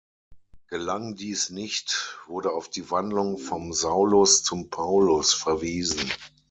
Gelang 0.69 1.13
dies 1.15 1.51
nicht, 1.51 2.17
wurde 2.25 2.53
auf 2.53 2.69
die 2.69 2.89
Wandlung 2.89 3.37
vom 3.37 3.71
„Saulus“ 3.71 4.41
zum 4.41 4.71
„Paulus“ 4.71 5.31
verwiesen. 5.35 6.11